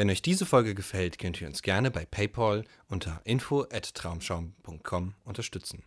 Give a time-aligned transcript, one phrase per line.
[0.00, 5.84] Wenn euch diese Folge gefällt, könnt ihr uns gerne bei PayPal unter info@traumschaum.com unterstützen.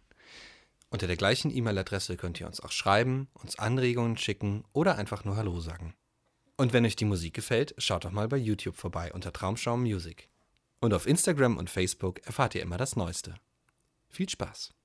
[0.92, 5.36] Unter der gleichen E-Mail-Adresse könnt ihr uns auch schreiben, uns Anregungen schicken oder einfach nur
[5.36, 5.96] Hallo sagen.
[6.58, 10.30] Und wenn euch die Musik gefällt, schaut doch mal bei YouTube vorbei unter Traumschaum Music.
[10.80, 13.34] Und auf Instagram und Facebook erfahrt ihr immer das Neueste.
[14.10, 14.76] Viel Spaß!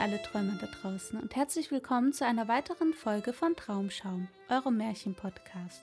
[0.00, 5.82] Alle Träumer da draußen und herzlich willkommen zu einer weiteren Folge von Traumschaum, eurem Märchen-Podcast.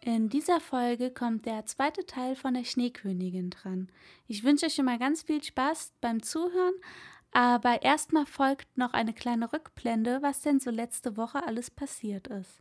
[0.00, 3.88] In dieser Folge kommt der zweite Teil von der Schneekönigin dran.
[4.26, 6.74] Ich wünsche euch mal ganz viel Spaß beim Zuhören,
[7.30, 12.60] aber erstmal folgt noch eine kleine Rückblende, was denn so letzte Woche alles passiert ist.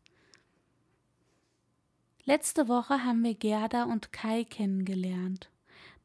[2.24, 5.50] Letzte Woche haben wir Gerda und Kai kennengelernt.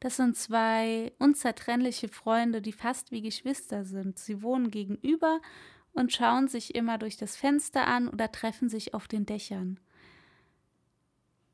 [0.03, 4.19] Das sind zwei unzertrennliche Freunde, die fast wie Geschwister sind.
[4.19, 5.39] Sie wohnen gegenüber
[5.93, 9.79] und schauen sich immer durch das Fenster an oder treffen sich auf den Dächern.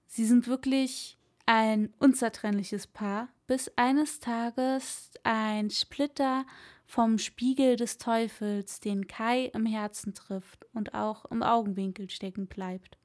[0.07, 6.43] Sie sind wirklich ein unzertrennliches Paar, bis eines Tages ein Splitter
[6.87, 12.97] vom Spiegel des Teufels den Kai im Herzen trifft und auch im Augenwinkel stecken bleibt,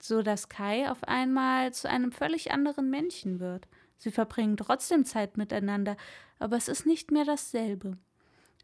[0.00, 3.68] so dass Kai auf einmal zu einem völlig anderen Menschen wird.
[3.98, 5.96] Sie verbringen trotzdem Zeit miteinander,
[6.38, 7.98] aber es ist nicht mehr dasselbe.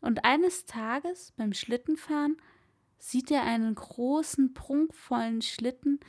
[0.00, 2.36] Und eines Tages beim Schlittenfahren
[2.98, 6.00] sieht er einen großen, prunkvollen Schlitten,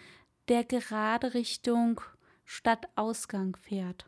[0.48, 2.00] der gerade Richtung
[2.46, 4.06] Stadtausgang fährt.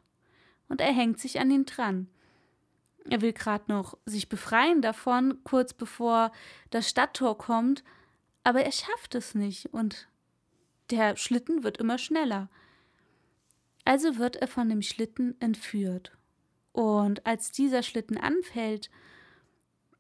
[0.70, 2.08] Und er hängt sich an ihn dran.
[3.10, 6.32] Er will gerade noch sich befreien davon, kurz bevor
[6.70, 7.84] das Stadttor kommt,
[8.44, 10.08] aber er schafft es nicht und
[10.90, 12.50] der Schlitten wird immer schneller.
[13.88, 16.12] Also wird er von dem Schlitten entführt.
[16.74, 18.90] Und als dieser Schlitten anfällt,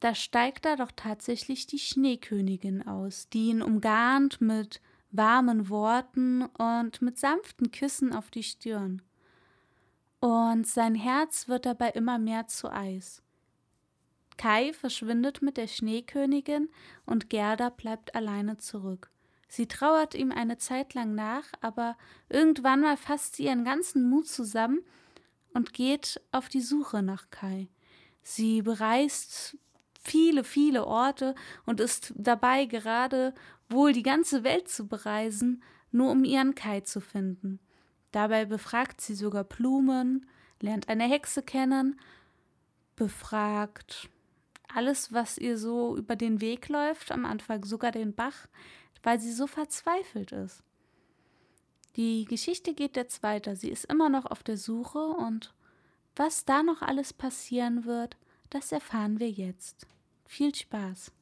[0.01, 4.81] da steigt da doch tatsächlich die Schneekönigin aus, die ihn umgarnt mit
[5.11, 9.01] warmen Worten und mit sanften Küssen auf die Stirn.
[10.19, 13.23] Und sein Herz wird dabei immer mehr zu Eis.
[14.35, 16.67] Kai verschwindet mit der Schneekönigin
[17.05, 19.11] und Gerda bleibt alleine zurück.
[19.47, 21.97] Sie trauert ihm eine Zeit lang nach, aber
[22.29, 24.79] irgendwann mal fasst sie ihren ganzen Mut zusammen
[25.53, 27.69] und geht auf die Suche nach Kai.
[28.21, 29.57] Sie bereist
[30.01, 31.33] viele, viele Orte
[31.65, 33.33] und ist dabei gerade
[33.69, 37.59] wohl die ganze Welt zu bereisen, nur um ihren Kai zu finden.
[38.11, 40.25] Dabei befragt sie sogar Blumen,
[40.61, 41.99] lernt eine Hexe kennen,
[42.95, 44.09] befragt
[44.73, 48.47] alles, was ihr so über den Weg läuft, am Anfang sogar den Bach,
[49.07, 50.61] weil sie so verzweifelt ist.
[51.95, 53.55] Die Geschichte geht jetzt weiter.
[53.55, 55.53] Sie ist immer noch auf der Suche und
[56.17, 58.17] was da noch alles passieren wird,
[58.49, 59.87] das erfahren wir jetzt.
[60.25, 61.13] Viel Spaß!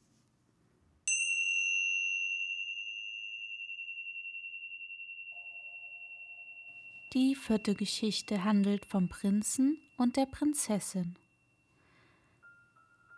[7.12, 11.14] Die vierte Geschichte handelt vom Prinzen und der Prinzessin.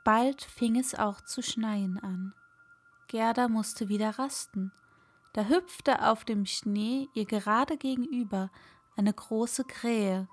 [0.05, 2.35] Bald fing es auch zu schneien an.
[3.09, 4.71] Gerda musste wieder rasten.
[5.33, 8.51] Da hüpfte auf dem Schnee ihr gerade gegenüber
[8.97, 10.29] eine große Krähe.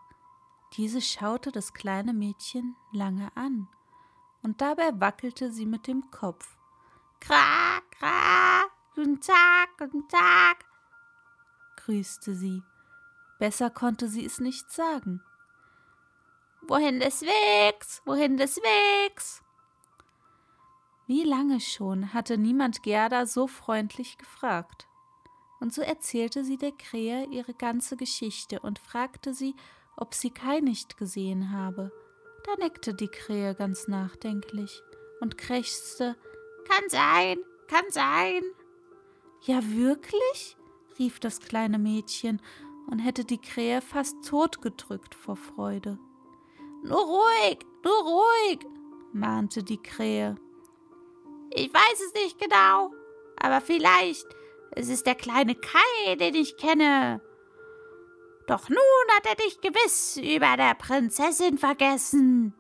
[0.76, 3.68] Diese schaute das kleine Mädchen lange an,
[4.42, 6.58] und dabei wackelte sie mit dem Kopf.
[7.20, 10.66] Kra, kra, guten Tag, guten Tag,
[11.78, 12.62] grüßte sie.
[13.40, 15.22] Besser konnte sie es nicht sagen.
[16.62, 19.45] Wohin des Wegs, wohin des Wegs?
[21.08, 24.88] Wie lange schon hatte niemand Gerda so freundlich gefragt.
[25.60, 29.56] Und so erzählte sie der Krähe ihre ganze Geschichte und fragte sie,
[29.96, 31.92] ob sie Kai nicht gesehen habe.
[32.46, 34.82] Da nickte die Krähe ganz nachdenklich
[35.22, 36.16] und krächzte
[36.68, 37.38] Kann sein,
[37.68, 38.44] kann sein.
[39.42, 40.58] Ja, wirklich?
[40.98, 42.42] rief das kleine Mädchen
[42.88, 46.00] und hätte die Krähe fast totgedrückt vor Freude.
[46.84, 48.60] Nur ruhig, nur ruhig,
[49.14, 50.36] mahnte die Krähe.
[51.56, 52.92] Ich weiß es nicht genau,
[53.38, 54.28] aber vielleicht
[54.72, 57.22] es ist der kleine Kai, den ich kenne.
[58.46, 58.78] Doch nun
[59.16, 62.54] hat er dich gewiss über der Prinzessin vergessen.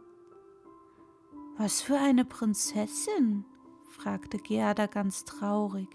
[1.57, 3.45] Was für eine Prinzessin?
[3.89, 5.89] fragte Gerda ganz traurig.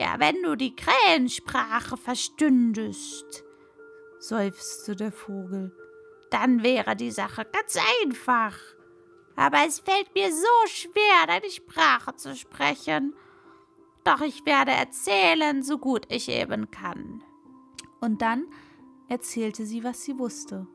[0.00, 3.44] Ja, wenn du die Krähensprache verstündest,
[4.18, 5.76] seufzte der Vogel,
[6.30, 8.58] dann wäre die Sache ganz einfach.
[9.36, 13.14] Aber es fällt mir so schwer, deine Sprache zu sprechen.
[14.04, 17.22] Doch ich werde erzählen, so gut ich eben kann.
[18.00, 18.46] Und dann
[19.08, 20.66] erzählte sie, was sie wusste.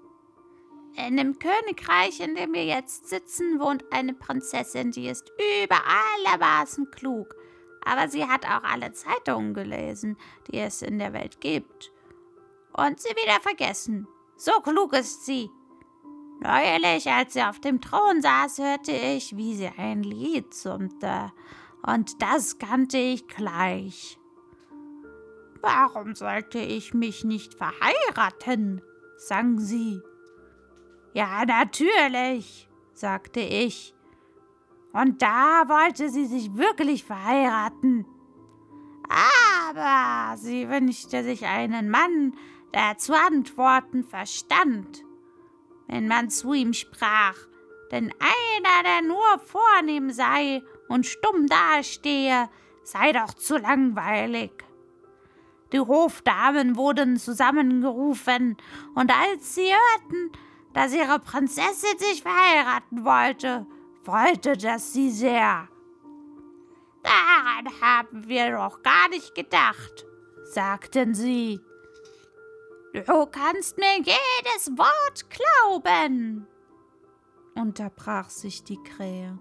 [0.95, 5.31] In dem Königreich, in dem wir jetzt sitzen, wohnt eine Prinzessin, die ist
[5.63, 7.35] über alle Maßen klug.
[7.85, 10.17] Aber sie hat auch alle Zeitungen gelesen,
[10.47, 11.91] die es in der Welt gibt.
[12.73, 14.07] Und sie wieder vergessen.
[14.35, 15.49] So klug ist sie.
[16.39, 21.31] Neulich, als sie auf dem Thron saß, hörte ich, wie sie ein Lied summte
[21.87, 24.19] und das kannte ich gleich.
[25.61, 28.81] Warum sollte ich mich nicht verheiraten?
[29.17, 30.01] sang sie.
[31.13, 33.95] Ja, natürlich, sagte ich.
[34.93, 38.05] Und da wollte sie sich wirklich verheiraten.
[39.09, 42.35] Aber sie wünschte sich einen Mann,
[42.73, 45.03] der zu antworten verstand.
[45.87, 47.35] Wenn man zu ihm sprach,
[47.91, 52.49] denn einer, der nur vornehm sei und stumm dastehe,
[52.83, 54.51] sei doch zu langweilig.
[55.73, 58.57] Die Hofdamen wurden zusammengerufen,
[58.95, 60.31] und als sie hörten,
[60.73, 63.65] dass ihre Prinzessin sich verheiraten wollte,
[64.03, 65.67] freute das sie sehr.
[67.03, 70.05] Daran haben wir doch gar nicht gedacht,
[70.43, 71.59] sagten sie.
[73.05, 76.47] Du kannst mir jedes Wort glauben,
[77.53, 79.37] unterbrach sich die Krähe.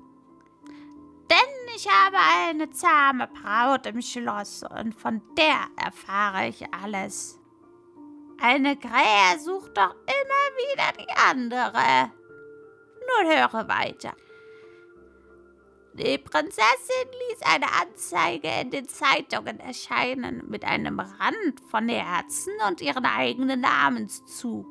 [1.30, 7.38] Denn ich habe eine zahme Braut im Schloss und von der erfahre ich alles.
[8.40, 12.12] Eine Krähe sucht doch immer wieder die andere.
[13.08, 14.14] Nun höre weiter.
[15.98, 22.82] Die Prinzessin ließ eine Anzeige in den Zeitungen erscheinen mit einem Rand von Herzen und
[22.82, 24.66] ihren eigenen Namenszug.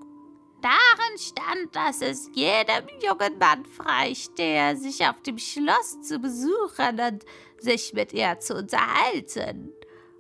[0.61, 7.25] Darin stand, dass es jedem jungen Mann freistehe, sich auf dem Schloss zu besuchen und
[7.57, 9.73] sich mit ihr zu unterhalten.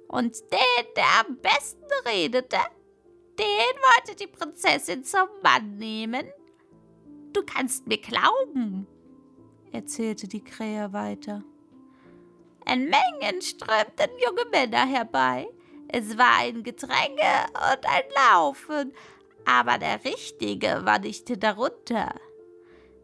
[0.07, 2.57] Und den, der am besten redete,
[3.37, 6.25] den wollte die Prinzessin zum Mann nehmen.
[7.31, 8.87] Du kannst mir glauben,
[9.75, 11.43] erzählte die Krähe weiter.
[12.65, 15.47] In Mengen strömten junge Männer herbei.
[15.87, 18.93] Es war ein Gedränge und ein Laufen,
[19.45, 22.15] aber der Richtige war nicht darunter.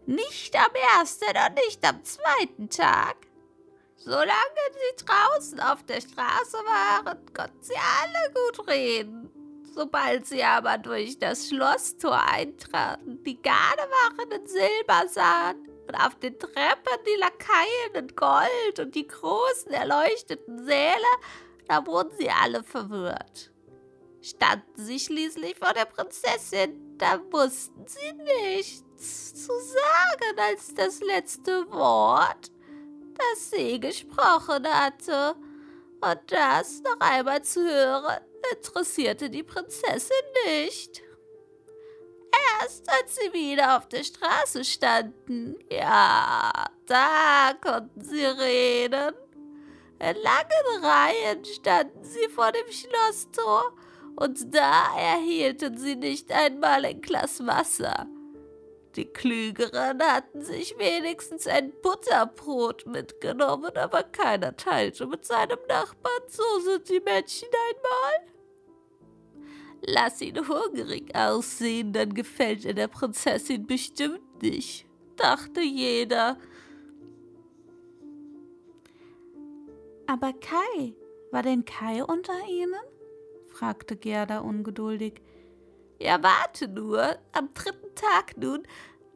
[0.07, 3.17] Nicht am ersten und nicht am zweiten Tag.
[3.97, 4.31] Solange
[4.73, 9.29] sie draußen auf der Straße waren, konnten sie alle gut reden.
[9.75, 16.37] Sobald sie aber durch das Schlosstor eintraten, die Gardewachen in Silber sahen und auf den
[16.39, 20.93] Treppen die Lakaien in Gold und die großen erleuchteten Säle,
[21.67, 23.51] da wurden sie alle verwirrt
[24.21, 31.69] standen sie schließlich vor der Prinzessin, da wussten sie nichts zu sagen als das letzte
[31.71, 32.51] Wort,
[33.15, 35.35] das sie gesprochen hatte.
[36.01, 38.21] Und das noch einmal zu hören,
[38.55, 41.03] interessierte die Prinzessin nicht.
[42.61, 46.51] Erst als sie wieder auf der Straße standen, ja,
[46.85, 49.13] da konnten sie reden.
[49.99, 53.73] In langen Reihen standen sie vor dem Schlosstor
[54.15, 58.07] und da erhielten sie nicht einmal ein Glas Wasser.
[58.95, 66.23] Die Klügeren hatten sich wenigstens ein Butterbrot mitgenommen, aber keiner teilte mit seinem Nachbarn.
[66.27, 68.27] So sind die Mädchen einmal.
[69.81, 74.85] Lass ihn hungrig aussehen, dann gefällt er der Prinzessin bestimmt nicht,
[75.15, 76.37] dachte jeder.
[80.05, 80.93] Aber Kai,
[81.31, 82.75] war denn Kai unter ihnen?
[83.49, 85.21] fragte Gerda ungeduldig.
[85.99, 87.17] Ja, warte nur.
[87.31, 88.63] Am dritten Tag nun,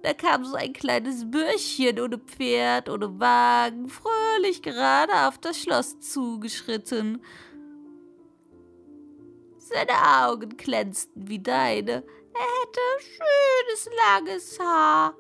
[0.04, 6.00] da kam so ein kleines Bürschchen ohne Pferd, ohne Wagen, fröhlich gerade auf das Schloss
[6.00, 7.24] zugeschritten.
[9.68, 11.92] Seine Augen glänzten wie deine.
[11.92, 15.16] Er hätte schönes, langes Haar,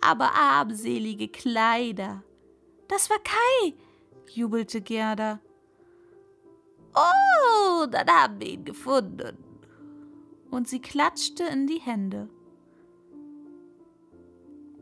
[0.00, 2.24] aber armselige Kleider.
[2.88, 3.74] Das war Kai,
[4.30, 5.40] jubelte Gerda.
[6.94, 9.36] Oh, dann haben wir ihn gefunden.
[10.50, 12.30] Und sie klatschte in die Hände.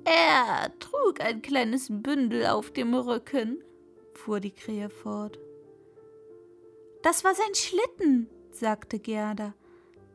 [0.05, 3.61] Er trug ein kleines Bündel auf dem Rücken,
[4.14, 5.37] fuhr die Krähe fort.
[7.02, 9.54] Das war sein Schlitten, sagte Gerda,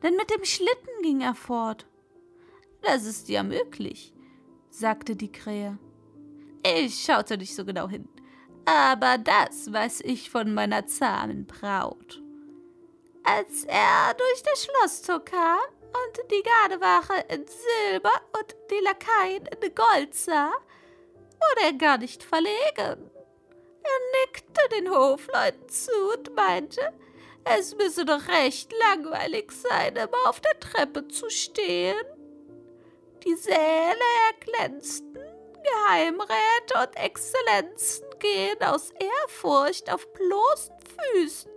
[0.03, 1.87] denn mit dem Schlitten ging er fort.
[2.81, 4.13] Das ist ja möglich,
[4.69, 5.77] sagte die Krähe.
[6.63, 8.07] Ich schaute nicht so genau hin
[8.65, 12.21] aber das weiß ich von meiner zahmen Braut.
[13.23, 19.73] Als er durch das Schlosstor kam und die Gardewache in Silber und die Lakaien in
[19.73, 23.11] Gold sah, wurde er gar nicht verlegen.
[23.83, 26.81] Er nickte den Hofleuten zu und meinte,
[27.45, 31.95] es müsse doch recht langweilig sein, immer auf der Treppe zu stehen.
[33.23, 33.55] Die Säle
[34.31, 35.19] erglänzten,
[35.63, 40.75] Geheimräte und Exzellenzen gehen aus Ehrfurcht auf bloßen
[41.13, 41.51] Füßen.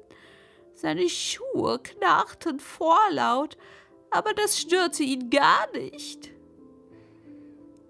[0.74, 3.56] Seine Schuhe knarrten vorlaut,
[4.10, 6.30] aber das störte ihn gar nicht.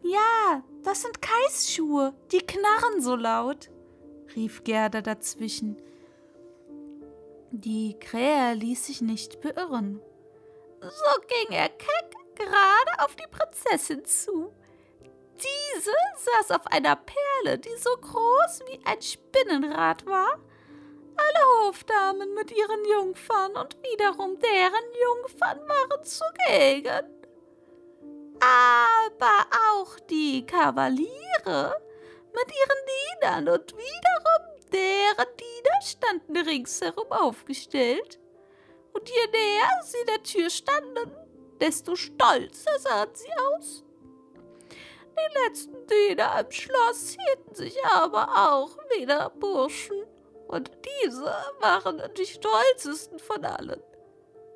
[0.02, 3.70] Ja, das sind Kais Schuhe, die knarren so laut,
[4.34, 5.76] rief Gerda dazwischen.
[7.50, 10.02] Die Krähe ließ sich nicht beirren.
[10.80, 14.52] So ging er keck gerade auf die Prinzessin zu.
[15.34, 20.38] Diese saß auf einer Perle, die so groß wie ein Spinnenrad war.
[21.16, 27.06] Alle Hofdamen mit ihren Jungfern und wiederum deren Jungfern waren zugegen.
[28.40, 31.80] Aber auch die Kavaliere
[32.32, 38.18] mit ihren Dienern und wiederum deren Diener standen ringsherum aufgestellt.
[38.92, 41.12] Und je näher sie der Tür standen,
[41.60, 43.84] desto stolzer sahen sie aus.
[44.70, 50.04] Die letzten Diener am Schloss hielten sich aber auch wieder Burschen,
[50.48, 50.70] und
[51.02, 53.82] diese waren die stolzesten von allen,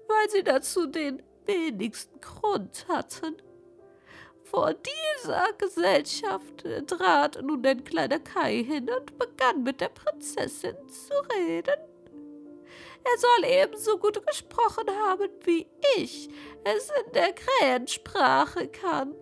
[0.08, 3.36] weil sie dazu den wenigsten Grund hatten.
[4.52, 11.14] Vor dieser Gesellschaft trat nun ein kleiner Kai hin und begann mit der Prinzessin zu
[11.34, 11.80] reden.
[13.04, 15.66] Er soll ebenso gut gesprochen haben, wie
[15.96, 16.28] ich
[16.64, 19.16] es in der Krähensprache kann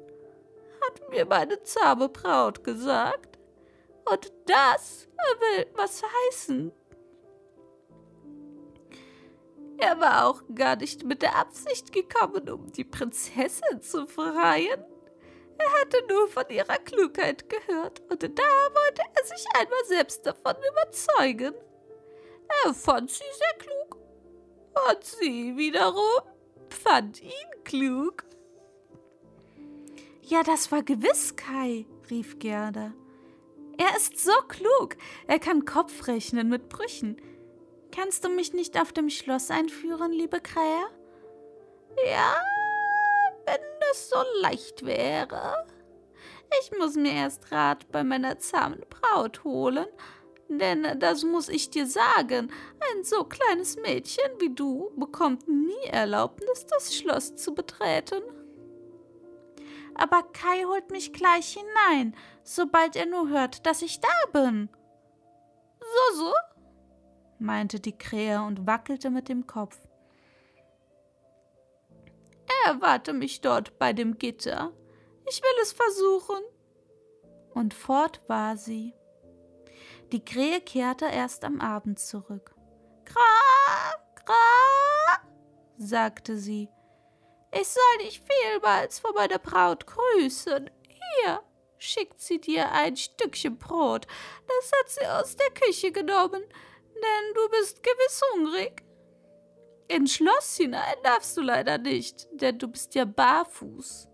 [0.81, 3.39] hat mir meine zahme Braut gesagt.
[4.11, 5.09] Und das
[5.39, 6.73] will was heißen.
[9.79, 14.85] Er war auch gar nicht mit der Absicht gekommen, um die Prinzessin zu freien.
[15.61, 18.43] Er hatte nur von ihrer Klugheit gehört und da
[18.75, 21.55] wollte er sich einmal selbst davon überzeugen.
[22.65, 23.97] Er fand sie sehr klug
[24.89, 26.23] und sie wiederum
[26.71, 28.25] fand ihn klug.
[30.23, 32.95] Ja, das war gewiss Kai, rief Gerda.
[33.77, 34.97] Er ist so klug.
[35.27, 37.21] Er kann Kopf rechnen mit Brüchen.
[37.93, 40.87] Kannst du mich nicht auf dem Schloss einführen, liebe Krähe?
[42.07, 42.37] Ja,
[43.91, 45.67] das so leicht wäre.
[46.63, 49.87] Ich muss mir erst Rat bei meiner zahmen Braut holen,
[50.49, 52.51] denn das muss ich dir sagen,
[52.93, 58.23] ein so kleines Mädchen wie du bekommt nie Erlaubnis, das Schloss zu betreten
[60.01, 64.71] aber Kai holt mich gleich hinein, sobald er nur hört, dass ich da bin.
[65.81, 66.33] So, so,
[67.39, 69.79] meinte die Krähe und wackelte mit dem Kopf.
[72.67, 74.73] Erwarte mich dort bei dem Gitter.
[75.29, 76.43] Ich will es versuchen.
[77.55, 78.95] Und fort war sie.
[80.13, 82.55] Die Krähe kehrte erst am Abend zurück.
[83.05, 85.23] Kra, kra,
[85.77, 86.69] sagte sie
[87.53, 90.71] ich soll dich vielmals von meiner Braut grüßen.
[90.89, 91.43] Hier,
[91.79, 94.07] schickt sie dir ein Stückchen Brot.
[94.47, 96.43] Das hat sie aus der Küche genommen,
[96.95, 98.85] denn du bist gewiss hungrig.
[99.91, 104.07] Ins Schloss hinein darfst du leider nicht, denn du bist ja barfuß.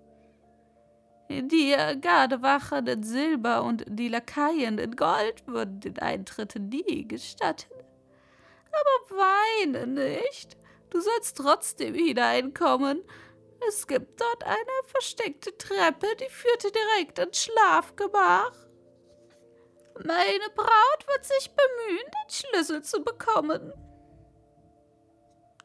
[1.28, 7.74] Die Gardewachen in Silber und die Lakaien in Gold würden den Eintritt nie gestatten.
[8.68, 10.56] Aber weine nicht,
[10.88, 13.04] du sollst trotzdem hineinkommen.
[13.68, 18.52] Es gibt dort eine versteckte Treppe, die führte direkt ins Schlafgemach.
[20.02, 23.74] Meine Braut wird sich bemühen, den Schlüssel zu bekommen.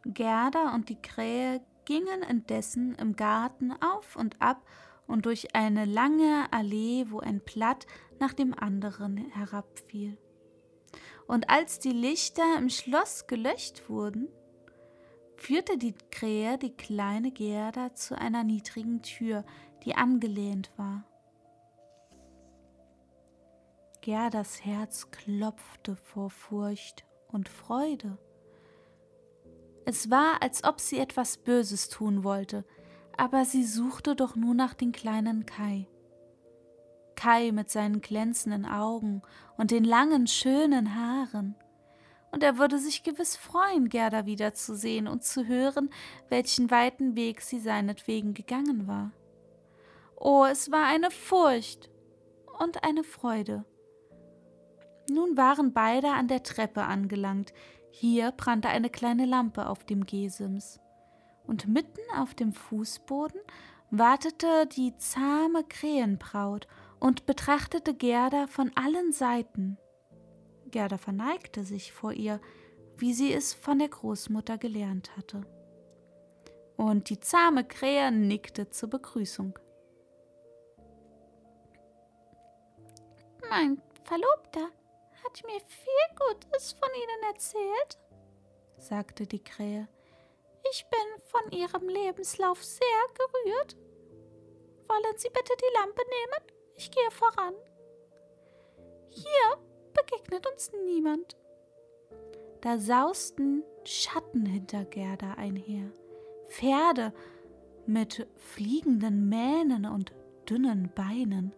[0.06, 4.66] Gerda und die Krähe gingen indessen im Garten auf und ab
[5.08, 7.86] und durch eine lange Allee, wo ein Blatt
[8.20, 10.18] nach dem anderen herabfiel.
[11.28, 14.28] Und als die Lichter im Schloss gelöscht wurden,
[15.36, 19.44] führte die Krähe die kleine Gerda zu einer niedrigen Tür,
[19.84, 21.04] die angelehnt war.
[24.02, 28.18] Gerdas Herz klopfte vor Furcht und Freude.
[29.92, 32.64] Es war, als ob sie etwas Böses tun wollte,
[33.18, 35.86] aber sie suchte doch nur nach den kleinen Kai.
[37.18, 39.22] Kai mit seinen glänzenden Augen
[39.58, 41.58] und den langen, schönen Haaren.
[42.32, 45.90] Und er würde sich gewiss freuen, Gerda wiederzusehen und zu hören,
[46.30, 49.12] welchen weiten Weg sie seinetwegen gegangen war.
[50.16, 51.90] Oh, es war eine Furcht
[52.60, 53.66] und eine Freude.
[55.10, 57.52] Nun waren beide an der Treppe angelangt,
[57.92, 60.80] hier brannte eine kleine Lampe auf dem Gesims.
[61.46, 63.40] Und mitten auf dem Fußboden
[63.90, 66.68] wartete die zahme Krähenbraut
[67.00, 69.78] und betrachtete Gerda von allen Seiten.
[70.70, 72.40] Gerda verneigte sich vor ihr,
[72.98, 75.46] wie sie es von der Großmutter gelernt hatte.
[76.78, 79.60] Und die zahme Krähe nickte zur Begrüßung.
[83.50, 84.70] Mein Verlobter
[85.24, 88.00] hat mir viel Gutes von Ihnen erzählt,
[88.78, 89.88] sagte die Krähe.
[90.72, 93.76] Ich bin von Ihrem Lebenslauf sehr gerührt.
[94.88, 96.58] Wollen Sie bitte die Lampe nehmen?
[96.76, 97.54] Ich gehe voran.
[99.10, 99.58] Hier
[99.94, 101.38] begegnet uns niemand.
[102.62, 105.92] Da sausten Schatten hinter Gerda einher,
[106.48, 107.14] Pferde
[107.86, 110.14] mit fliegenden Mähnen und
[110.50, 111.56] dünnen Beinen.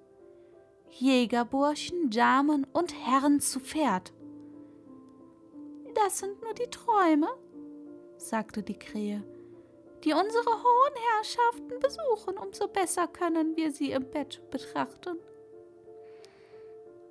[0.99, 4.13] Jägerburschen, Damen und Herren zu Pferd.
[5.95, 7.27] Das sind nur die Träume,
[8.17, 9.23] sagte die Krähe,
[10.03, 15.17] die unsere hohen Herrschaften besuchen, umso besser können wir sie im Bett betrachten.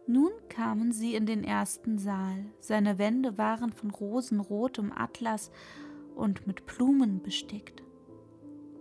[0.07, 2.47] Nun kamen sie in den ersten Saal.
[2.61, 5.51] Seine Wände waren von rosenrotem Atlas
[6.15, 7.83] und mit Blumen bestickt.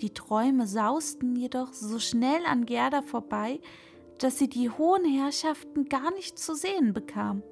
[0.01, 3.59] Die Träume sausten jedoch so schnell an Gerda vorbei,
[4.23, 7.43] dass sie die hohen Herrschaften gar nicht zu sehen bekam.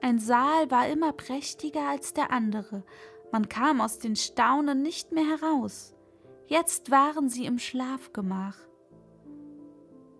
[0.00, 2.84] Ein Saal war immer prächtiger als der andere,
[3.30, 5.94] man kam aus den Staunen nicht mehr heraus.
[6.46, 8.56] Jetzt waren sie im Schlafgemach.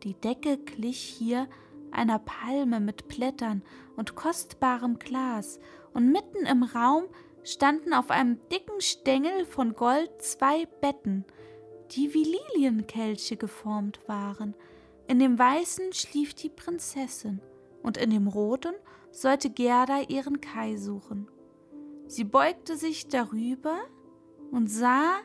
[0.03, 1.49] Die Decke glich hier
[1.91, 3.63] einer Palme mit Blättern
[3.97, 5.59] und kostbarem Glas,
[5.95, 7.05] und mitten im Raum
[7.43, 11.25] standen auf einem dicken Stängel von Gold zwei Betten,
[11.93, 14.55] die wie Lilienkelche geformt waren,
[15.09, 17.41] in dem weißen schlief die Prinzessin,
[17.83, 18.75] und in dem roten
[19.11, 21.31] sollte Gerda ihren Kai suchen.
[22.07, 23.79] Sie beugte sich darüber
[24.51, 25.17] und sah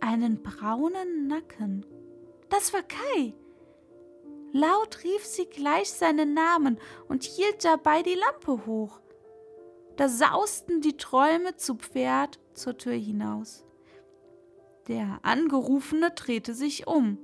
[0.00, 1.84] einen braunen Nacken.
[2.48, 3.34] Das war Kai.
[4.52, 6.78] Laut rief sie gleich seinen Namen
[7.08, 9.00] und hielt dabei die Lampe hoch.
[9.96, 13.64] Da sausten die Träume zu Pferd zur Tür hinaus.
[14.86, 17.18] Der Angerufene drehte sich um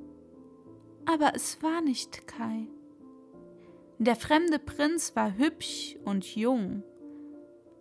[1.07, 2.67] aber es war nicht Kai.
[3.99, 6.83] Der fremde Prinz war hübsch und jung,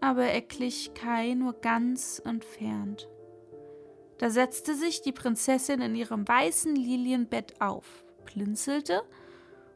[0.01, 3.09] aber er glich Kai nur ganz entfernt.
[4.17, 9.01] Da setzte sich die Prinzessin in ihrem weißen Lilienbett auf, blinzelte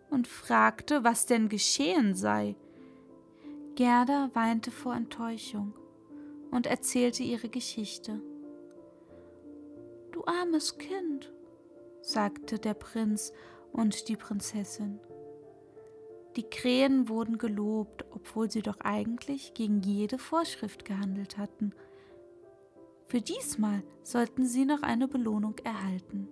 [0.10, 2.56] und fragte, was denn geschehen sei.
[3.76, 5.74] Gerda weinte vor Enttäuschung
[6.52, 8.22] und erzählte ihre Geschichte.
[10.12, 11.33] Du armes Kind,
[12.04, 13.34] sagte der Prinz
[13.72, 15.00] und die Prinzessin.
[16.36, 21.74] Die Krähen wurden gelobt, obwohl sie doch eigentlich gegen jede Vorschrift gehandelt hatten.
[23.08, 26.28] Für diesmal sollten sie noch eine Belohnung erhalten.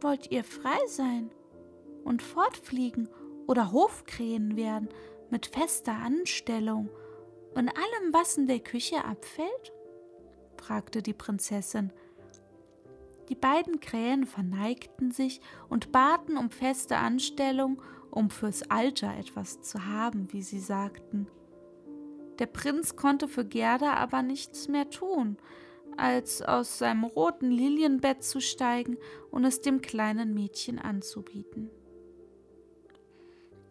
[0.00, 1.30] Wollt ihr frei sein
[2.04, 3.08] und fortfliegen
[3.46, 4.88] oder Hofkrähen werden
[5.30, 6.88] mit fester Anstellung
[7.54, 9.72] und allem, was in der Küche abfällt?
[10.56, 11.92] fragte die Prinzessin
[13.28, 17.80] die beiden Krähen verneigten sich und baten um feste Anstellung,
[18.10, 21.26] um fürs Alter etwas zu haben, wie sie sagten.
[22.38, 25.36] Der Prinz konnte für Gerda aber nichts mehr tun,
[25.96, 28.96] als aus seinem roten Lilienbett zu steigen
[29.30, 31.70] und es dem kleinen Mädchen anzubieten.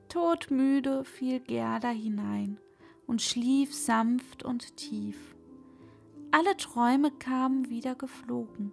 [0.08, 2.60] Todmüde fiel Gerda hinein
[3.08, 5.36] und schlief sanft und tief.
[6.32, 8.72] Alle Träume kamen wieder geflogen.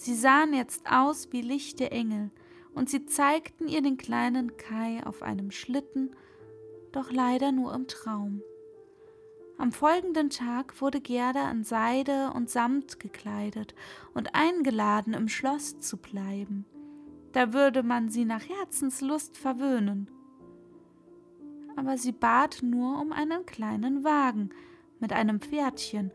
[0.00, 2.30] Sie sahen jetzt aus wie lichte Engel,
[2.74, 6.16] und sie zeigten ihr den kleinen Kai auf einem Schlitten,
[6.90, 8.40] doch leider nur im Traum.
[9.58, 13.74] Am folgenden Tag wurde Gerda in Seide und Samt gekleidet
[14.14, 16.64] und eingeladen, im Schloss zu bleiben.
[17.32, 20.10] Da würde man sie nach Herzenslust verwöhnen.
[21.76, 24.48] Aber sie bat nur um einen kleinen Wagen
[24.98, 26.10] mit einem Pferdchen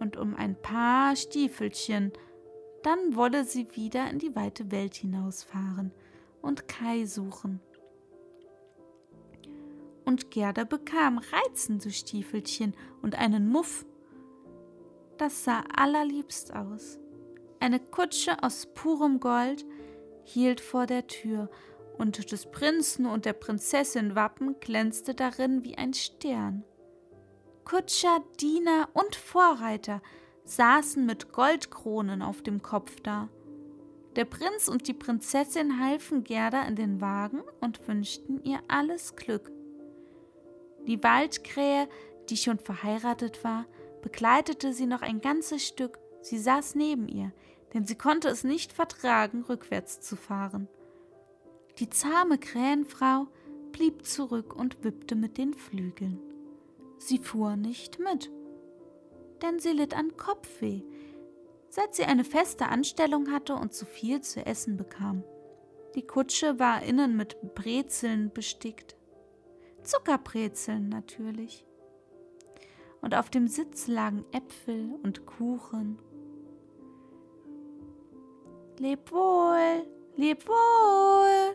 [0.00, 2.12] und um ein paar Stiefelchen,
[2.82, 5.92] dann wolle sie wieder in die weite Welt hinausfahren
[6.40, 7.60] und Kai suchen.
[10.04, 13.86] Und Gerda bekam reizende Stiefelchen und einen Muff.
[15.16, 16.98] Das sah allerliebst aus.
[17.60, 19.64] Eine Kutsche aus purem Gold
[20.24, 21.48] hielt vor der Tür,
[21.98, 26.64] und des Prinzen und der Prinzessin Wappen glänzte darin wie ein Stern.
[27.64, 30.02] Kutscher, Diener und Vorreiter
[30.56, 33.28] saßen mit Goldkronen auf dem Kopf da.
[34.16, 39.50] Der Prinz und die Prinzessin halfen Gerda in den Wagen und wünschten ihr alles Glück.
[40.86, 41.88] Die Waldkrähe,
[42.28, 43.66] die schon verheiratet war,
[44.02, 45.98] begleitete sie noch ein ganzes Stück.
[46.20, 47.32] Sie saß neben ihr,
[47.72, 50.68] denn sie konnte es nicht vertragen, rückwärts zu fahren.
[51.78, 53.28] Die zahme Krähenfrau
[53.72, 56.20] blieb zurück und wippte mit den Flügeln.
[56.98, 58.30] Sie fuhr nicht mit
[59.42, 60.82] denn sie litt an Kopfweh,
[61.68, 65.24] seit sie eine feste Anstellung hatte und zu viel zu essen bekam.
[65.94, 68.96] Die Kutsche war innen mit Brezeln bestickt.
[69.82, 71.66] Zuckerbrezeln natürlich.
[73.00, 75.98] Und auf dem Sitz lagen Äpfel und Kuchen.
[78.78, 81.54] Leb wohl, leb wohl,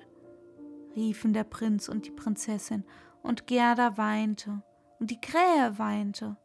[0.95, 2.83] riefen der Prinz und die Prinzessin,
[3.23, 4.61] und Gerda weinte,
[4.99, 6.37] und die Krähe weinte,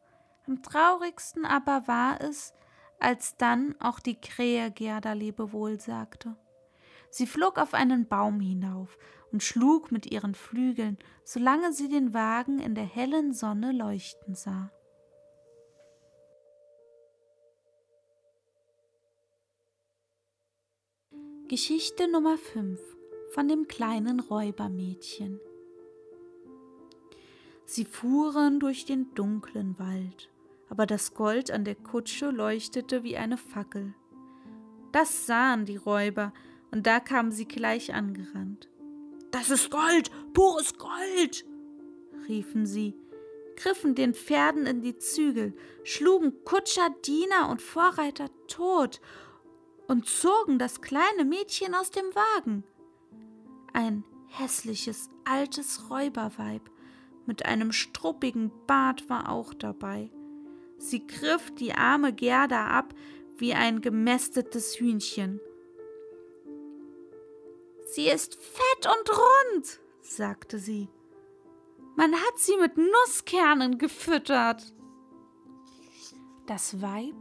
[0.46, 2.54] am traurigsten aber war es,
[2.98, 6.36] als dann auch die Krähe Gerda Lebewohl sagte.
[7.10, 8.96] Sie flog auf einen Baum hinauf
[9.32, 14.70] und schlug mit ihren Flügeln, solange sie den Wagen in der hellen Sonne leuchten sah.
[21.48, 22.80] Geschichte Nummer 5
[23.34, 25.38] von dem kleinen Räubermädchen.
[27.66, 30.31] Sie fuhren durch den dunklen Wald
[30.72, 33.92] aber das Gold an der Kutsche leuchtete wie eine Fackel.
[34.90, 36.32] Das sahen die Räuber,
[36.70, 38.70] und da kamen sie gleich angerannt.
[39.32, 41.44] Das ist Gold, pures Gold,
[42.26, 42.94] riefen sie,
[43.54, 45.54] griffen den Pferden in die Zügel,
[45.84, 49.02] schlugen Kutscher, Diener und Vorreiter tot
[49.88, 52.64] und zogen das kleine Mädchen aus dem Wagen.
[53.74, 56.62] Ein hässliches, altes Räuberweib
[57.26, 60.10] mit einem struppigen Bart war auch dabei.
[60.82, 62.92] Sie griff die arme Gerda ab
[63.36, 65.40] wie ein gemästetes Hühnchen.
[67.86, 70.88] Sie ist fett und rund, sagte sie.
[71.94, 74.74] Man hat sie mit Nusskernen gefüttert.
[76.46, 77.14] Das Weib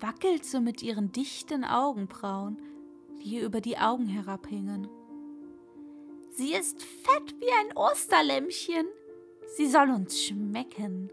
[0.00, 2.62] wackelte mit ihren dichten Augenbrauen,
[3.18, 4.88] die ihr über die Augen herabhingen.
[6.30, 8.86] Sie ist fett wie ein Osterlämmchen.
[9.54, 11.12] Sie soll uns schmecken.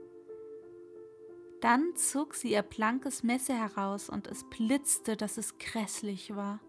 [1.62, 6.60] Dann zog sie ihr blankes Messer heraus und es blitzte, dass es grässlich war.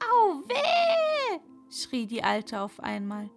[0.00, 1.40] Au weh!
[1.70, 3.30] schrie die Alte auf einmal,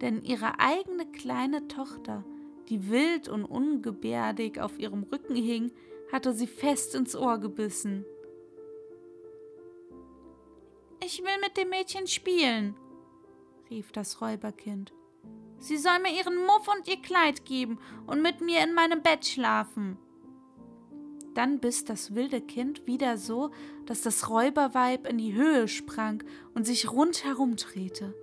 [0.00, 2.24] denn ihre eigene kleine Tochter,
[2.68, 5.72] die wild und ungebärdig auf ihrem Rücken hing,
[6.12, 8.06] hatte sie fest ins Ohr gebissen.
[11.04, 12.76] Ich will mit dem Mädchen spielen,
[13.68, 14.93] rief das Räuberkind.
[15.64, 19.24] Sie soll mir ihren Muff und ihr Kleid geben und mit mir in meinem Bett
[19.24, 19.96] schlafen.
[21.32, 23.50] Dann biss das wilde Kind wieder so,
[23.86, 26.22] dass das Räuberweib in die Höhe sprang
[26.52, 28.14] und sich rundherum drehte.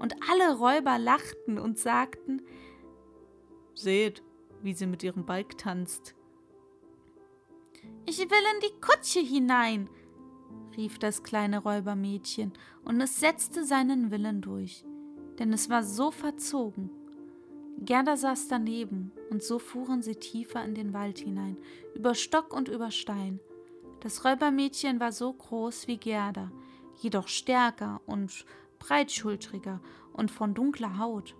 [0.00, 2.42] Und alle Räuber lachten und sagten:
[3.74, 4.24] Seht,
[4.60, 6.16] wie sie mit ihrem Balg tanzt.
[8.04, 9.88] Ich will in die Kutsche hinein,
[10.76, 12.52] rief das kleine Räubermädchen,
[12.84, 14.84] und es setzte seinen Willen durch
[15.40, 16.90] denn es war so verzogen.
[17.78, 21.56] Gerda saß daneben, und so fuhren sie tiefer in den Wald hinein,
[21.94, 23.40] über Stock und über Stein.
[24.00, 26.52] Das Räubermädchen war so groß wie Gerda,
[27.00, 28.44] jedoch stärker und
[28.78, 29.80] breitschultriger
[30.12, 31.34] und von dunkler Haut.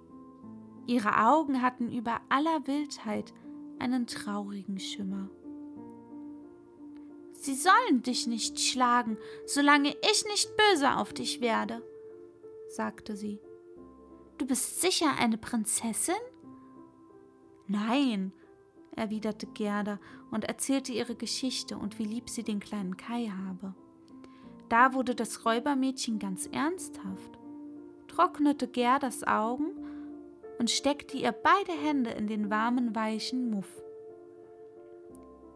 [0.87, 3.35] Ihre Augen hatten über aller Wildheit
[3.79, 5.29] einen traurigen Schimmer.
[7.33, 11.83] Sie sollen dich nicht schlagen, solange ich nicht böse auf dich werde,
[12.69, 13.41] sagte sie.
[14.41, 16.15] Du bist sicher eine Prinzessin?
[17.67, 18.33] Nein,
[18.97, 20.01] erwiderte Gerda
[20.31, 23.75] und erzählte ihre Geschichte und wie lieb sie den kleinen Kai habe.
[24.71, 27.39] Da wurde das Räubermädchen ganz ernsthaft,
[28.09, 29.73] trocknete Gerdas Augen
[30.59, 33.83] und steckte ihr beide Hände in den warmen, weichen Muff.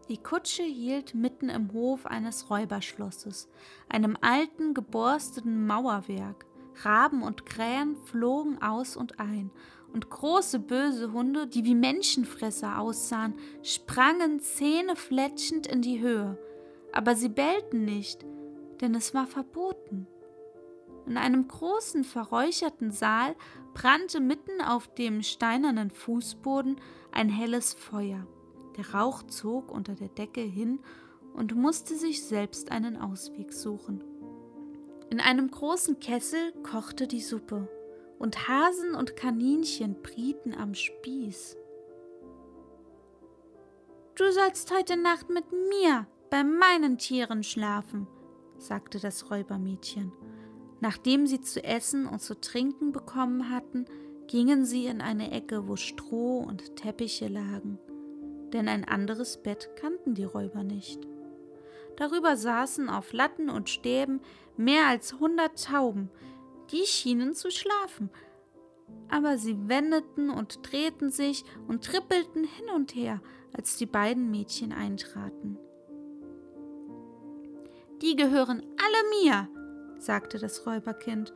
[0.09, 3.49] Die Kutsche hielt mitten im Hof eines Räuberschlosses,
[3.89, 6.44] einem alten, geborstenen Mauerwerk.
[6.83, 9.51] Raben und Krähen flogen aus und ein,
[9.93, 13.33] und große böse Hunde, die wie Menschenfresser aussahen,
[13.63, 16.37] sprangen zähnefletschend in die Höhe.
[16.91, 18.25] Aber sie bellten nicht,
[18.81, 20.07] denn es war verboten.
[21.07, 23.35] In einem großen, verräucherten Saal
[23.73, 26.77] brannte mitten auf dem steinernen Fußboden
[27.11, 28.27] ein helles Feuer.
[28.75, 30.79] Der Rauch zog unter der Decke hin
[31.33, 34.03] und musste sich selbst einen Ausweg suchen.
[35.15, 37.69] In einem großen Kessel kochte die Suppe
[38.19, 41.55] und Hasen und Kaninchen brieten am Spieß.
[44.15, 48.07] Du sollst heute Nacht mit mir bei meinen Tieren schlafen,
[48.57, 50.11] sagte das Räubermädchen.
[50.81, 53.85] Nachdem sie zu essen und zu trinken bekommen hatten,
[54.27, 57.79] gingen sie in eine Ecke, wo Stroh und Teppiche lagen,
[58.51, 61.07] denn ein anderes Bett kannten die Räuber nicht.
[61.97, 64.21] Darüber saßen auf Latten und Stäben
[64.57, 66.09] mehr als hundert Tauben,
[66.71, 68.09] die schienen zu schlafen,
[69.09, 73.21] aber sie wendeten und drehten sich und trippelten hin und her,
[73.53, 75.57] als die beiden Mädchen eintraten.
[78.01, 79.47] Die gehören alle mir,
[79.99, 81.33] sagte das Räuberkind,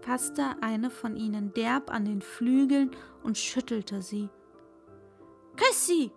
[0.00, 2.90] fasste eine von ihnen derb an den Flügeln
[3.22, 4.28] und schüttelte sie.
[5.56, 6.10] Küss sie!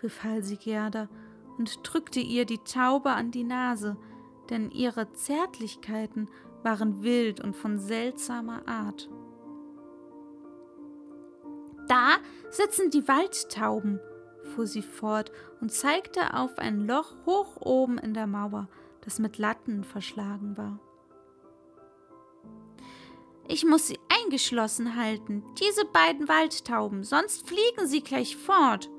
[0.00, 1.08] befahl sie Gerda
[1.58, 3.96] und drückte ihr die Taube an die Nase,
[4.50, 6.28] denn ihre Zärtlichkeiten
[6.62, 9.08] waren wild und von seltsamer Art.
[11.88, 12.16] Da
[12.50, 14.00] sitzen die Waldtauben,
[14.54, 18.68] fuhr sie fort und zeigte auf ein Loch hoch oben in der Mauer,
[19.02, 20.78] das mit Latten verschlagen war.
[23.46, 28.90] Ich muss sie eingeschlossen halten, diese beiden Waldtauben, sonst fliegen sie gleich fort.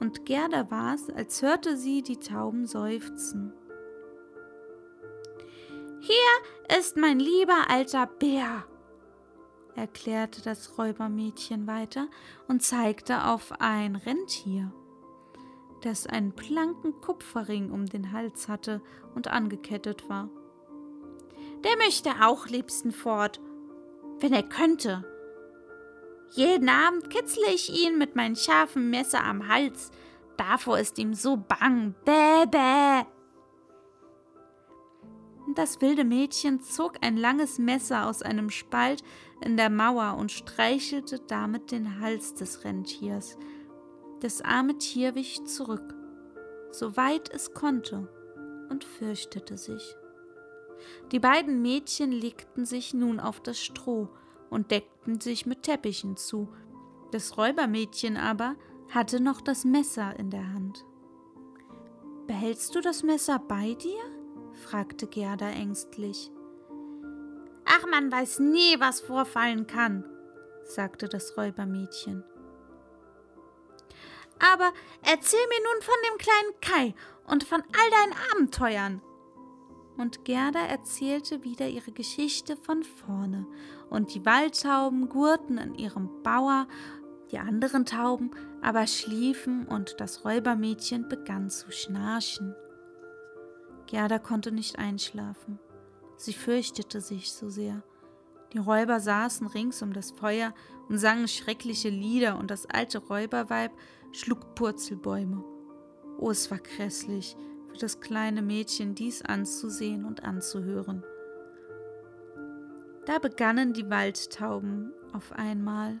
[0.00, 3.52] Und Gerda war's, als hörte sie die Tauben seufzen.
[6.00, 8.64] Hier ist mein lieber alter Bär,
[9.74, 12.08] erklärte das Räubermädchen weiter
[12.48, 14.72] und zeigte auf ein Rentier
[15.86, 18.82] das einen blanken Kupferring um den Hals hatte
[19.14, 20.28] und angekettet war.
[21.64, 23.40] Der möchte auch liebsten fort,
[24.18, 25.04] wenn er könnte.
[26.30, 29.90] Jeden Abend kitzle ich ihn mit meinem scharfen Messer am Hals.
[30.36, 31.94] Davor ist ihm so bang.
[32.04, 33.04] Bäh, bäh.
[35.54, 39.02] Das wilde Mädchen zog ein langes Messer aus einem Spalt
[39.40, 43.38] in der Mauer und streichelte damit den Hals des Rentiers,
[44.20, 45.94] das arme Tier wich zurück,
[46.72, 48.08] so weit es konnte,
[48.68, 49.96] und fürchtete sich.
[51.12, 54.08] Die beiden Mädchen legten sich nun auf das Stroh
[54.50, 56.48] und deckten sich mit Teppichen zu.
[57.12, 58.56] Das Räubermädchen aber
[58.90, 60.84] hatte noch das Messer in der Hand.
[62.26, 64.00] Behältst du das Messer bei dir?
[64.52, 66.30] fragte Gerda ängstlich.
[67.64, 70.04] Ach, man weiß nie, was vorfallen kann,
[70.64, 72.24] sagte das Räubermädchen.
[74.38, 76.94] Aber erzähl mir nun von dem kleinen Kai
[77.26, 79.02] und von all deinen Abenteuern.
[79.96, 83.46] Und Gerda erzählte wieder ihre Geschichte von vorne,
[83.88, 86.66] und die Waldtauben gurten in ihrem Bauer,
[87.30, 88.30] die anderen Tauben
[88.62, 92.54] aber schliefen und das Räubermädchen begann zu schnarchen.
[93.86, 95.58] Gerda konnte nicht einschlafen.
[96.16, 97.82] Sie fürchtete sich so sehr.
[98.52, 100.54] Die Räuber saßen rings um das Feuer
[100.88, 103.72] und sangen schreckliche Lieder, und das alte Räuberweib
[104.12, 105.44] schlug Purzelbäume.
[106.18, 107.36] Oh, es war grässlich,
[107.76, 111.04] für das kleine Mädchen dies anzusehen und anzuhören.
[113.04, 116.00] Da begannen die Waldtauben auf einmal.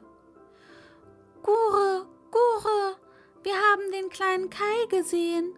[1.42, 2.96] Gure, Gure,
[3.42, 5.52] wir haben den kleinen Kai gesehen.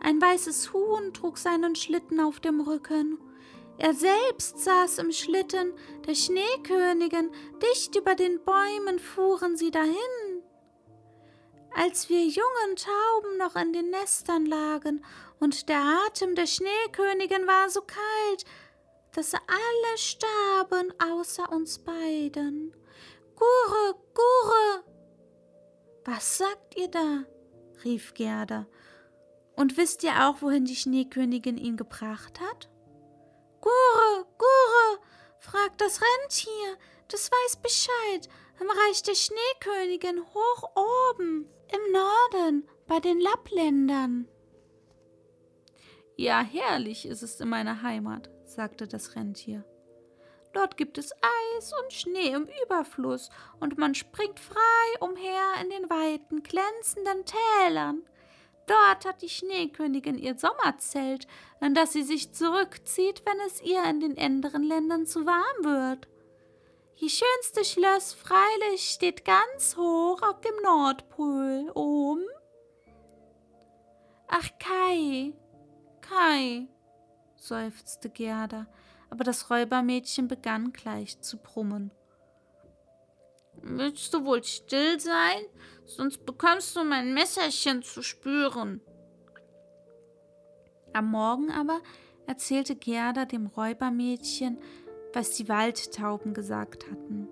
[0.00, 3.18] Ein weißes Huhn trug seinen Schlitten auf dem Rücken.
[3.76, 5.74] Er selbst saß im Schlitten
[6.06, 7.30] der Schneekönigin,
[7.62, 10.42] dicht über den Bäumen fuhren sie dahin.
[11.74, 15.04] Als wir jungen Tauben noch in den Nestern lagen
[15.40, 18.44] und der Atem der Schneekönigin war so kalt,
[19.12, 22.76] dass alle starben außer uns beiden.
[23.34, 24.84] Gure, Gure!
[26.04, 27.24] Was sagt ihr da?
[27.84, 28.66] rief Gerda
[29.56, 32.68] Und wisst ihr auch, wohin die Schneekönigin ihn gebracht hat?
[33.60, 35.00] Gure, Gure,
[35.38, 38.28] fragt das Rentier, das weiß Bescheid,
[38.60, 44.28] im Reich der Schneekönigin hoch oben, im Norden, bei den Lappländern.
[46.20, 49.64] Ja, herrlich ist es in meiner Heimat, sagte das Rentier.
[50.52, 55.88] Dort gibt es Eis und Schnee im Überfluss, und man springt frei umher in den
[55.88, 58.02] weiten, glänzenden Tälern.
[58.66, 61.26] Dort hat die Schneekönigin ihr Sommerzelt,
[61.62, 66.06] in das sie sich zurückzieht, wenn es ihr in den anderen Ländern zu warm wird.
[66.96, 72.26] Ihr schönste Schloss freilich steht ganz hoch auf dem Nordpol oben.
[74.28, 75.32] Ach, Kai,
[76.10, 76.66] Kai,
[77.36, 78.66] seufzte Gerda,
[79.10, 81.92] aber das Räubermädchen begann gleich zu brummen.
[83.62, 85.42] Willst du wohl still sein?
[85.84, 88.80] Sonst bekommst du mein Messerchen zu spüren.
[90.92, 91.80] Am Morgen aber
[92.26, 94.58] erzählte Gerda dem Räubermädchen,
[95.12, 97.28] was die Waldtauben gesagt hatten.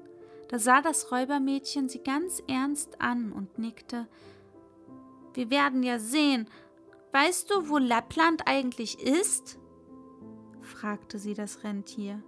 [0.48, 4.06] Da sah das Räubermädchen sie ganz ernst an und nickte.
[5.34, 6.48] Wir werden ja sehen.
[7.12, 9.58] Weißt du, wo Lappland eigentlich ist?
[10.60, 12.22] fragte sie das Rentier.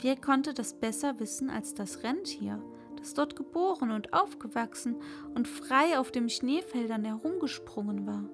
[0.00, 2.62] Wer konnte das besser wissen als das Rentier,
[2.96, 4.96] das dort geboren und aufgewachsen
[5.34, 8.24] und frei auf den Schneefeldern herumgesprungen war?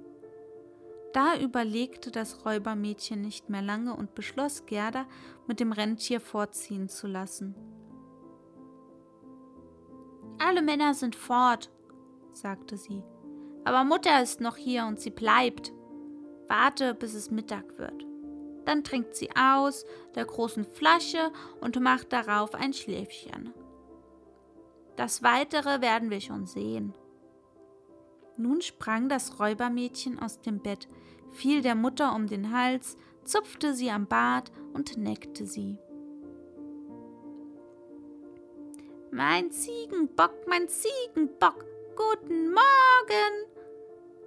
[1.12, 5.06] Da überlegte das Räubermädchen nicht mehr lange und beschloss, Gerda
[5.46, 7.54] mit dem Rentier fortziehen zu lassen.
[10.38, 11.70] Alle Männer sind fort,
[12.32, 13.02] sagte sie,
[13.66, 15.72] aber Mutter ist noch hier und sie bleibt.
[16.46, 18.06] Warte, bis es Mittag wird.
[18.64, 23.52] Dann trinkt sie aus der großen Flasche und macht darauf ein Schläfchen.
[24.94, 26.94] Das Weitere werden wir schon sehen.
[28.36, 30.86] Nun sprang das Räubermädchen aus dem Bett,
[31.32, 35.76] fiel der Mutter um den Hals, zupfte sie am Bart und neckte sie.
[39.10, 41.64] Mein Ziegenbock, mein Ziegenbock,
[41.96, 43.55] guten Morgen!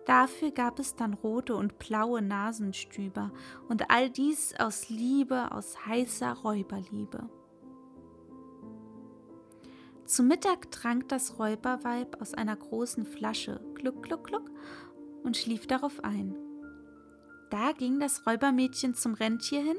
[0.10, 3.32] Dafür gab es dann rote und blaue Nasenstüber
[3.68, 7.30] und all dies aus Liebe, aus heißer Räuberliebe.
[10.06, 14.50] Zu Mittag trank das Räuberweib aus einer großen Flasche, gluck, gluck, gluck,
[15.22, 16.36] und schlief darauf ein.
[17.52, 19.78] Da ging das Räubermädchen zum Rentier hin,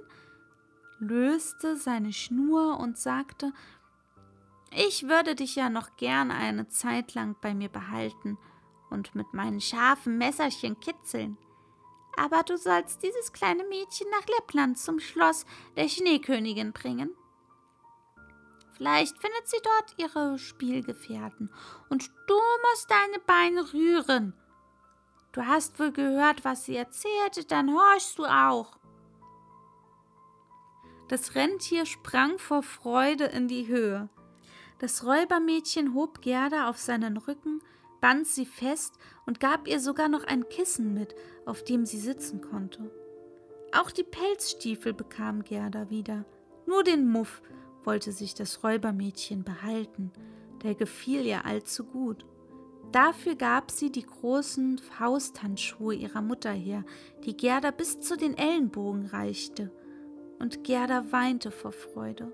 [1.01, 3.53] löste seine Schnur und sagte,
[4.71, 8.38] ich würde dich ja noch gern eine Zeit lang bei mir behalten
[8.90, 11.38] und mit meinen scharfen Messerchen kitzeln.
[12.16, 17.11] Aber du sollst dieses kleine Mädchen nach Lappland zum Schloss der Schneekönigin bringen.
[18.72, 21.50] Vielleicht findet sie dort ihre Spielgefährten
[21.88, 24.35] und du musst deine Beine rühren.
[25.33, 28.79] Du hast wohl gehört, was sie erzählte, dann horchst du auch.
[31.09, 34.09] Das Rentier sprang vor Freude in die Höhe.
[34.79, 37.61] Das Räubermädchen hob Gerda auf seinen Rücken,
[38.00, 38.94] band sie fest
[39.26, 42.90] und gab ihr sogar noch ein Kissen mit, auf dem sie sitzen konnte.
[43.72, 46.24] Auch die Pelzstiefel bekam Gerda wieder,
[46.66, 47.42] nur den Muff,
[47.84, 50.12] wollte sich das Räubermädchen behalten,
[50.62, 52.26] der gefiel ihr allzu gut.
[52.92, 56.84] Dafür gab sie die großen Fausthandschuhe ihrer Mutter her,
[57.24, 59.70] die Gerda bis zu den Ellenbogen reichte,
[60.40, 62.32] und Gerda weinte vor Freude.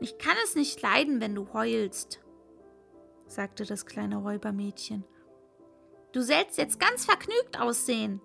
[0.00, 2.20] Ich kann es nicht leiden, wenn du heulst,
[3.30, 5.04] sagte das kleine Räubermädchen.
[6.12, 8.20] Du sollst jetzt ganz vergnügt aussehen.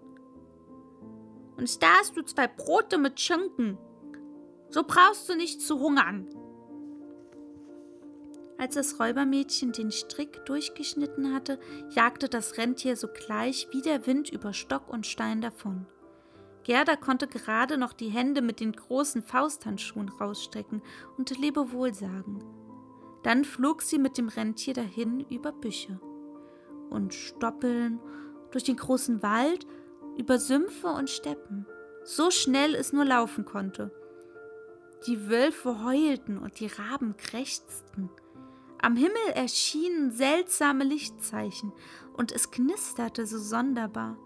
[1.58, 3.78] Und da hast du zwei Brote mit Schinken.
[4.70, 6.28] So brauchst du nicht zu hungern.
[8.58, 11.60] Als das Räubermädchen den Strick durchgeschnitten hatte,
[11.92, 15.86] jagte das Rentier sogleich wie der Wind über Stock und Stein davon.
[16.64, 20.82] Gerda konnte gerade noch die Hände mit den großen Fausthandschuhen rausstrecken
[21.18, 22.40] und Lebewohl sagen.
[23.26, 26.00] Dann flog sie mit dem Rentier dahin über Büsche
[26.92, 28.00] und Stoppeln,
[28.52, 29.66] durch den großen Wald,
[30.16, 31.66] über Sümpfe und Steppen,
[32.04, 33.92] so schnell es nur laufen konnte.
[35.08, 38.12] Die Wölfe heulten und die Raben krächzten.
[38.80, 41.74] Am Himmel erschienen seltsame Lichtzeichen
[42.14, 44.20] und es knisterte so sonderbar.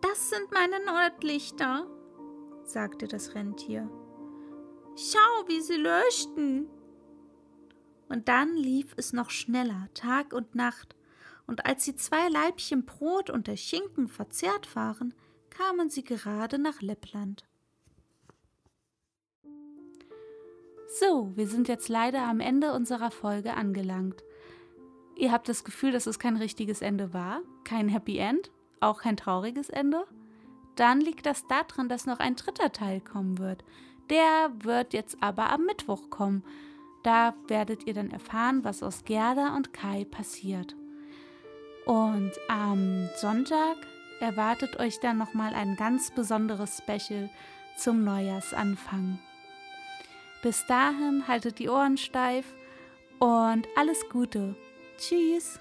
[0.00, 1.86] Das sind meine Nordlichter,
[2.64, 3.86] sagte das Rentier.
[4.96, 6.70] Schau, wie sie leuchten.
[8.08, 10.94] Und dann lief es noch schneller, Tag und Nacht,
[11.46, 15.14] und als die zwei Leibchen Brot und der Schinken verzehrt waren,
[15.48, 17.46] kamen sie gerade nach Leppland.
[21.00, 24.22] So, wir sind jetzt leider am Ende unserer Folge angelangt.
[25.16, 28.50] ihr habt das Gefühl, dass es kein richtiges Ende war, kein Happy End,
[28.80, 30.04] auch kein trauriges Ende,
[30.76, 33.64] dann liegt das daran, dass noch ein dritter Teil kommen wird.
[34.10, 36.44] Der wird jetzt aber am Mittwoch kommen.
[37.02, 40.74] Da werdet ihr dann erfahren, was aus Gerda und Kai passiert.
[41.86, 43.76] Und am Sonntag
[44.20, 47.30] erwartet euch dann nochmal ein ganz besonderes Special
[47.76, 49.18] zum Neujahrsanfang.
[50.42, 52.44] Bis dahin haltet die Ohren steif
[53.18, 54.54] und alles Gute.
[54.98, 55.60] Tschüss.